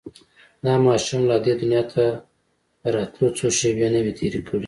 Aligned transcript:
دا 0.65 0.73
ماشوم 0.85 1.21
لا 1.29 1.37
دې 1.45 1.53
دنيا 1.61 1.83
ته 1.93 2.05
د 2.81 2.83
راتلو 2.95 3.27
څو 3.37 3.45
شېبې 3.57 3.87
نه 3.93 3.99
وې 4.03 4.13
تېرې 4.19 4.41
کړې. 4.47 4.59